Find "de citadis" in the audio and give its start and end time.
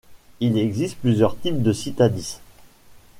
1.61-2.39